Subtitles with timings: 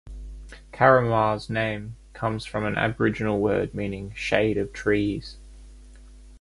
[0.73, 5.37] Carramar's name comes from an aboriginal word meaning "shade of trees".